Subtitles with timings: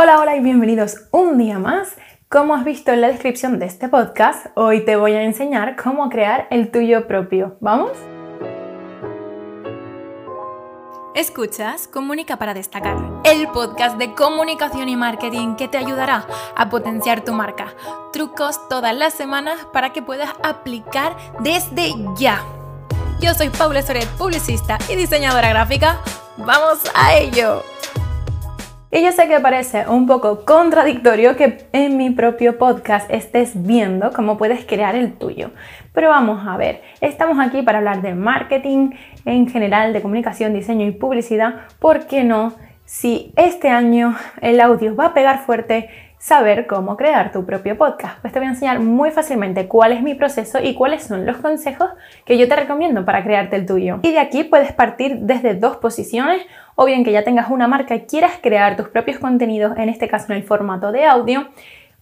[0.00, 1.96] Hola, hola y bienvenidos un día más.
[2.28, 6.08] Como has visto en la descripción de este podcast, hoy te voy a enseñar cómo
[6.08, 7.56] crear el tuyo propio.
[7.60, 7.90] ¿Vamos?
[11.16, 17.24] Escuchas Comunica para destacar, el podcast de comunicación y marketing que te ayudará a potenciar
[17.24, 17.74] tu marca.
[18.12, 22.44] Trucos todas las semanas para que puedas aplicar desde ya.
[23.20, 25.98] Yo soy Paula Soret, publicista y diseñadora gráfica.
[26.36, 27.64] ¡Vamos a ello!
[28.90, 34.12] Y yo sé que parece un poco contradictorio que en mi propio podcast estés viendo
[34.14, 35.50] cómo puedes crear el tuyo.
[35.92, 38.92] Pero vamos a ver, estamos aquí para hablar de marketing
[39.26, 41.66] en general, de comunicación, diseño y publicidad.
[41.78, 42.54] ¿Por qué no?
[42.86, 48.20] Si este año el audio va a pegar fuerte, saber cómo crear tu propio podcast.
[48.20, 51.36] Pues te voy a enseñar muy fácilmente cuál es mi proceso y cuáles son los
[51.38, 51.90] consejos
[52.24, 54.00] que yo te recomiendo para crearte el tuyo.
[54.02, 56.42] Y de aquí puedes partir desde dos posiciones
[56.74, 60.08] o bien que ya tengas una marca y quieras crear tus propios contenidos, en este
[60.08, 61.48] caso en el formato de audio,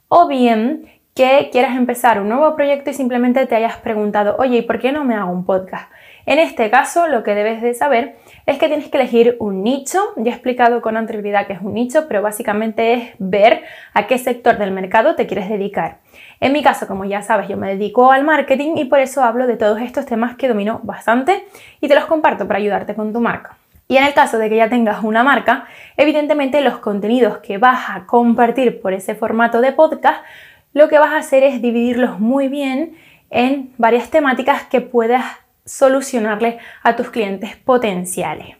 [0.08, 4.62] o bien que quieras empezar un nuevo proyecto y simplemente te hayas preguntado, oye, ¿y
[4.62, 5.90] por qué no me hago un podcast?
[6.26, 10.00] En este caso, lo que debes de saber es que tienes que elegir un nicho.
[10.16, 13.62] Ya he explicado con anterioridad que es un nicho, pero básicamente es ver
[13.94, 15.98] a qué sector del mercado te quieres dedicar.
[16.40, 19.46] En mi caso, como ya sabes, yo me dedico al marketing y por eso hablo
[19.46, 21.46] de todos estos temas que domino bastante
[21.80, 23.56] y te los comparto para ayudarte con tu marca.
[23.86, 25.66] Y en el caso de que ya tengas una marca,
[25.96, 30.24] evidentemente los contenidos que vas a compartir por ese formato de podcast,
[30.72, 32.96] lo que vas a hacer es dividirlos muy bien
[33.30, 35.24] en varias temáticas que puedas
[35.66, 38.56] solucionarle a tus clientes potenciales.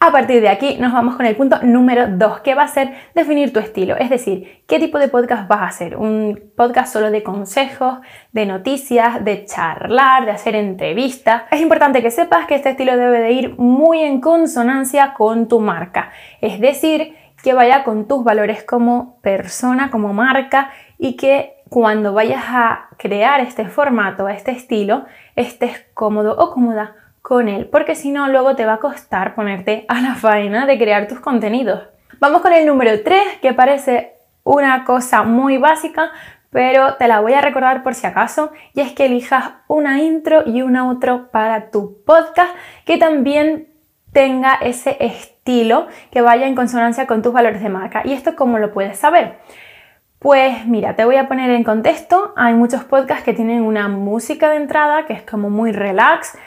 [0.00, 2.92] A partir de aquí nos vamos con el punto número 2, que va a ser
[3.14, 5.96] definir tu estilo, es decir, qué tipo de podcast vas a hacer.
[5.96, 8.00] Un podcast solo de consejos,
[8.32, 11.44] de noticias, de charlar, de hacer entrevistas.
[11.50, 15.60] Es importante que sepas que este estilo debe de ir muy en consonancia con tu
[15.60, 16.10] marca,
[16.42, 22.44] es decir, que vaya con tus valores como persona, como marca y que cuando vayas
[22.46, 25.04] a crear este formato, este estilo,
[25.36, 29.86] estés cómodo o cómoda con él, porque si no, luego te va a costar ponerte
[29.88, 31.82] a la faena de crear tus contenidos.
[32.20, 34.12] Vamos con el número 3, que parece
[34.44, 36.12] una cosa muy básica,
[36.50, 40.42] pero te la voy a recordar por si acaso, y es que elijas una intro
[40.46, 42.54] y una outro para tu podcast
[42.84, 43.68] que también
[44.12, 48.02] tenga ese estilo que vaya en consonancia con tus valores de marca.
[48.04, 49.38] ¿Y esto cómo lo puedes saber?
[50.24, 52.32] Pues mira, te voy a poner en contexto.
[52.34, 56.38] Hay muchos podcasts que tienen una música de entrada que es como muy relax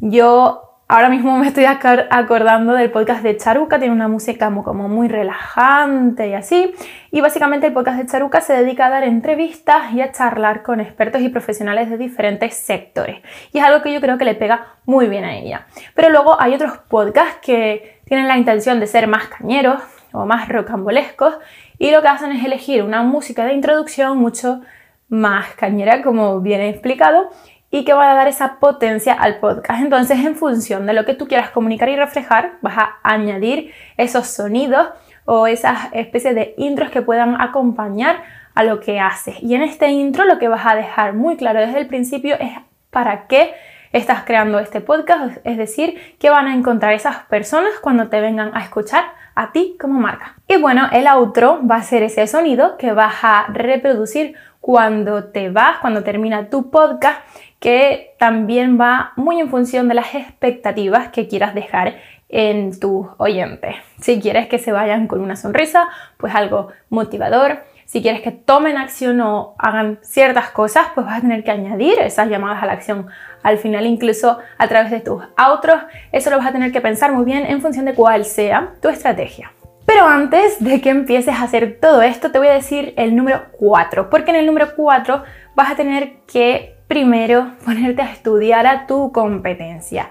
[0.00, 5.06] yo ahora mismo me estoy acordando del podcast de Charuca, tiene una música como, muy
[5.06, 6.74] relajante y así.
[7.12, 10.80] Y básicamente el podcast de Charuca se dedica a dar entrevistas y a charlar con
[10.80, 13.22] expertos y profesionales de diferentes sectores.
[13.52, 15.66] Y es algo que yo creo que le pega muy bien a ella.
[15.94, 19.80] Pero luego hay otros podcasts que tienen la intención de ser más cañeros
[20.12, 21.36] o más rocambolescos
[21.82, 24.60] y lo que hacen es elegir una música de introducción mucho
[25.08, 27.30] más cañera, como bien he explicado,
[27.72, 29.82] y que va a dar esa potencia al podcast.
[29.82, 34.28] Entonces, en función de lo que tú quieras comunicar y reflejar, vas a añadir esos
[34.28, 34.90] sonidos
[35.24, 38.22] o esas especies de intros que puedan acompañar
[38.54, 39.42] a lo que haces.
[39.42, 42.52] Y en este intro lo que vas a dejar muy claro desde el principio es
[42.90, 43.54] para qué
[43.90, 48.52] estás creando este podcast, es decir, qué van a encontrar esas personas cuando te vengan
[48.54, 49.02] a escuchar
[49.34, 50.36] a ti como marca.
[50.48, 55.50] Y bueno, el outro va a ser ese sonido que vas a reproducir cuando te
[55.50, 57.20] vas, cuando termina tu podcast
[57.58, 61.94] que también va muy en función de las expectativas que quieras dejar
[62.28, 63.76] en tus oyentes.
[64.00, 67.62] Si quieres que se vayan con una sonrisa, pues algo motivador.
[67.92, 71.98] Si quieres que tomen acción o hagan ciertas cosas, pues vas a tener que añadir
[71.98, 73.08] esas llamadas a la acción
[73.42, 75.82] al final, incluso a través de tus outros.
[76.10, 78.88] Eso lo vas a tener que pensar muy bien en función de cuál sea tu
[78.88, 79.52] estrategia.
[79.84, 83.48] Pero antes de que empieces a hacer todo esto, te voy a decir el número
[83.58, 88.86] 4, porque en el número 4 vas a tener que primero ponerte a estudiar a
[88.86, 90.08] tu competencia.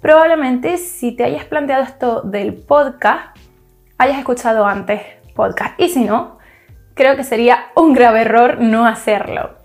[0.00, 3.36] Probablemente si te hayas planteado esto del podcast,
[3.98, 5.00] hayas escuchado antes
[5.34, 5.74] podcast.
[5.80, 6.43] Y si no,
[6.94, 9.64] creo que sería un grave error no hacerlo.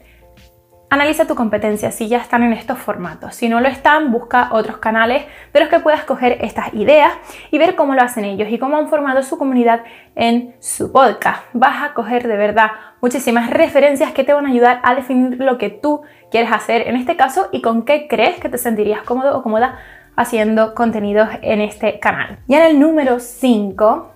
[0.91, 3.35] Analiza tu competencia si ya están en estos formatos.
[3.35, 5.23] Si no lo están, busca otros canales
[5.53, 7.13] de los que puedas coger estas ideas
[7.51, 9.83] y ver cómo lo hacen ellos y cómo han formado su comunidad
[10.15, 11.43] en su podcast.
[11.53, 12.71] Vas a coger de verdad
[13.01, 16.95] muchísimas referencias que te van a ayudar a definir lo que tú quieres hacer en
[16.95, 19.77] este caso y con qué crees que te sentirías cómodo o cómoda
[20.15, 22.39] haciendo contenidos en este canal.
[22.47, 24.11] Y en el número 5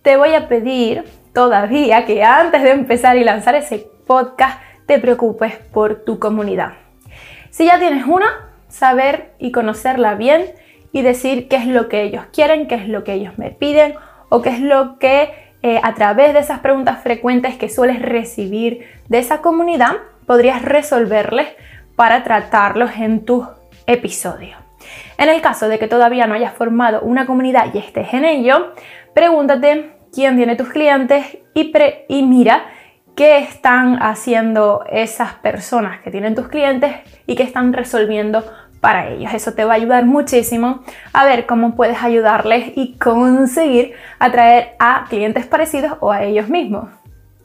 [0.00, 5.56] te voy a pedir todavía que antes de empezar y lanzar ese podcast te preocupes
[5.72, 6.74] por tu comunidad.
[7.50, 10.46] Si ya tienes una, saber y conocerla bien
[10.92, 13.94] y decir qué es lo que ellos quieren, qué es lo que ellos me piden
[14.28, 15.30] o qué es lo que
[15.62, 19.92] eh, a través de esas preguntas frecuentes que sueles recibir de esa comunidad,
[20.26, 21.48] podrías resolverles
[21.96, 23.46] para tratarlos en tu
[23.86, 24.56] episodio.
[25.16, 28.74] En el caso de que todavía no hayas formado una comunidad y estés en ello,
[29.14, 31.72] pregúntate quién tiene tus clientes y,
[32.08, 32.66] y mira
[33.16, 36.96] qué están haciendo esas personas que tienen tus clientes
[37.26, 38.44] y qué están resolviendo
[38.80, 39.32] para ellos.
[39.32, 40.82] Eso te va a ayudar muchísimo
[41.12, 46.90] a ver cómo puedes ayudarles y conseguir atraer a clientes parecidos o a ellos mismos.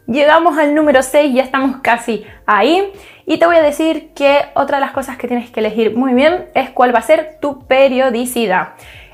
[0.05, 2.91] Llegamos al número 6, ya estamos casi ahí.
[3.27, 6.13] Y te voy a decir que otra de las cosas que tienes que elegir muy
[6.13, 8.69] bien es cuál va a ser tu periodicidad.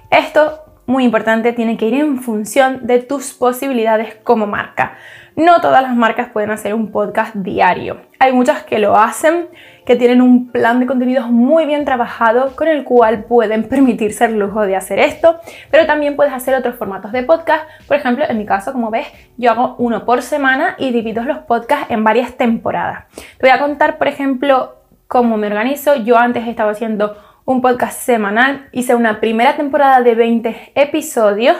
[0.10, 4.98] Esto, muy importante, tiene que ir en función de tus posibilidades como marca.
[5.36, 8.02] No todas las marcas pueden hacer un podcast diario.
[8.20, 9.48] Hay muchas que lo hacen,
[9.86, 14.40] que tienen un plan de contenidos muy bien trabajado con el cual pueden permitirse el
[14.40, 15.40] lujo de hacer esto,
[15.72, 17.66] pero también puedes hacer otros formatos de podcast.
[17.88, 19.08] Por ejemplo, en mi caso, como ves,
[19.38, 23.06] yo hago uno por semana y divido los podcasts en varias temporadas.
[23.16, 24.76] Te voy a contar, por ejemplo,
[25.08, 25.96] cómo me organizo.
[25.96, 31.56] Yo antes estaba haciendo un podcast semanal, hice una primera temporada de 20 episodios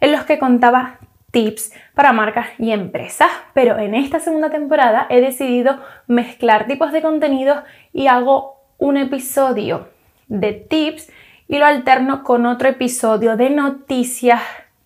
[0.00, 0.98] en los que contaba
[1.30, 7.00] tips para marcas y empresas, pero en esta segunda temporada he decidido mezclar tipos de
[7.00, 9.88] contenidos y hago un episodio
[10.28, 11.10] de tips
[11.48, 14.42] y lo alterno con otro episodio de noticias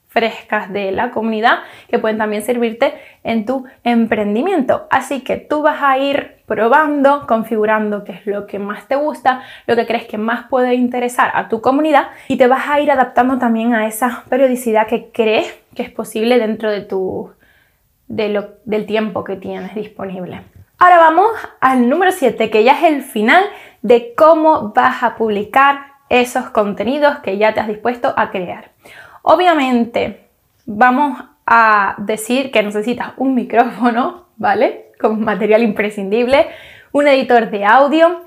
[0.06, 1.58] frescas de la comunidad
[1.88, 4.86] que pueden también servirte en tu emprendimiento.
[4.88, 9.42] Así que tú vas a ir probando, configurando qué es lo que más te gusta,
[9.66, 12.90] lo que crees que más puede interesar a tu comunidad y te vas a ir
[12.90, 17.30] adaptando también a esa periodicidad que crees que es posible dentro de tu,
[18.08, 20.42] de lo, del tiempo que tienes disponible.
[20.78, 21.30] Ahora vamos
[21.60, 23.44] al número 7, que ya es el final
[23.82, 28.72] de cómo vas a publicar esos contenidos que ya te has dispuesto a crear.
[29.22, 30.28] Obviamente,
[30.66, 34.92] vamos a decir que necesitas un micrófono, ¿vale?
[35.04, 36.46] Como material imprescindible,
[36.92, 38.22] un editor de audio,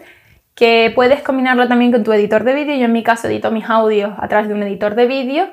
[0.54, 2.76] que puedes combinarlo también con tu editor de vídeo.
[2.76, 5.48] Yo en mi caso edito mis audios a través de un editor de vídeo,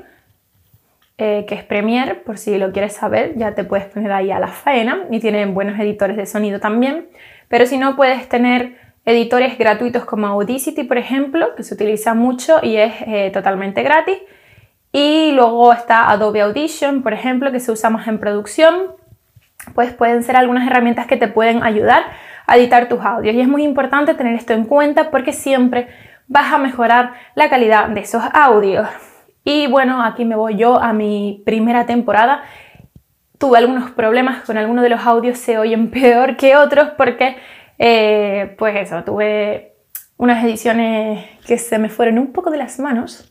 [1.16, 4.38] eh, que es Premiere, por si lo quieres saber, ya te puedes poner ahí a
[4.38, 7.06] la faena y tienen buenos editores de sonido también.
[7.48, 8.76] Pero si no, puedes tener
[9.06, 14.18] editores gratuitos como Audacity, por ejemplo, que se utiliza mucho y es eh, totalmente gratis.
[14.92, 19.02] Y luego está Adobe Audition, por ejemplo, que se usa más en producción.
[19.74, 22.04] Pues pueden ser algunas herramientas que te pueden ayudar
[22.46, 23.34] a editar tus audios.
[23.34, 25.88] Y es muy importante tener esto en cuenta porque siempre
[26.26, 28.88] vas a mejorar la calidad de esos audios.
[29.44, 32.42] Y bueno, aquí me voy yo a mi primera temporada.
[33.38, 37.36] Tuve algunos problemas con algunos de los audios, se oyen peor que otros porque,
[37.78, 39.74] eh, pues eso, tuve
[40.16, 43.30] unas ediciones que se me fueron un poco de las manos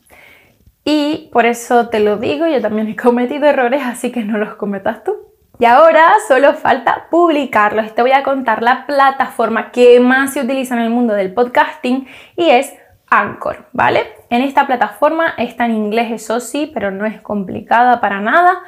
[0.84, 4.56] y por eso te lo digo, yo también he cometido errores, así que no los
[4.56, 5.33] cometas tú.
[5.58, 7.94] Y ahora solo falta publicarlos.
[7.94, 12.08] Te voy a contar la plataforma que más se utiliza en el mundo del podcasting
[12.36, 12.74] y es
[13.08, 14.14] Anchor, ¿vale?
[14.30, 18.62] En esta plataforma está en inglés, eso sí, pero no es complicada para nada.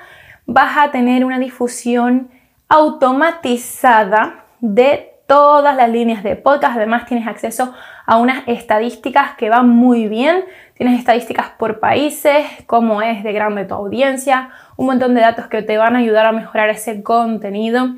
[0.47, 2.31] Vas a tener una difusión
[2.69, 6.77] automatizada de todas las líneas de podcast.
[6.77, 7.75] Además, tienes acceso
[8.07, 10.45] a unas estadísticas que van muy bien.
[10.77, 15.63] Tienes estadísticas por países, cómo es de grande tu audiencia, un montón de datos que
[15.63, 17.95] te van a ayudar a mejorar ese contenido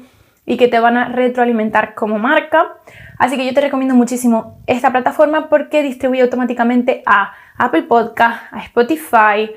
[0.47, 2.77] y que te van a retroalimentar como marca.
[3.19, 8.61] Así que yo te recomiendo muchísimo esta plataforma porque distribuye automáticamente a Apple Podcast, a
[8.61, 9.51] Spotify,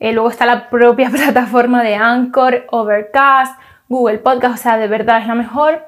[0.00, 5.20] eh, luego está la propia plataforma de Anchor, Overcast, Google Podcast, o sea, de verdad
[5.20, 5.86] es la mejor.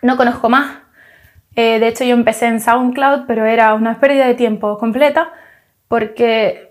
[0.00, 0.78] No conozco más.
[1.56, 5.30] Eh, de hecho, yo empecé en SoundCloud, pero era una pérdida de tiempo completa
[5.90, 6.70] porque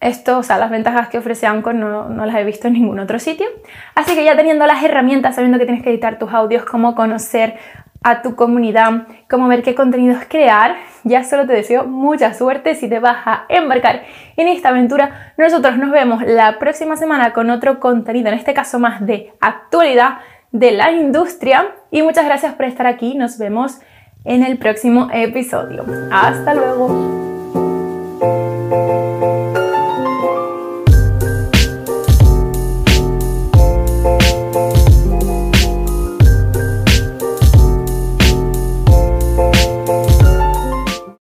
[0.00, 3.00] esto, o sea, las ventajas que ofrece Anchor no, no, las he visto en ningún
[3.00, 3.46] otro sitio.
[3.94, 7.54] Así que ya teniendo las herramientas, sabiendo que tienes que editar tus audios, cómo conocer
[8.02, 12.90] a tu comunidad, cómo ver qué contenidos crear, ya solo te deseo mucha suerte si
[12.90, 14.02] te vas a embarcar
[14.36, 15.32] en esta aventura.
[15.38, 20.18] Nosotros nos vemos la próxima semana con otro contenido, en este caso más de actualidad
[20.50, 21.68] de la industria.
[21.90, 23.14] Y muchas gracias por estar aquí.
[23.14, 23.80] Nos vemos
[24.26, 25.86] en el próximo episodio.
[26.10, 27.31] Hasta luego.
[28.22, 29.61] Thank you.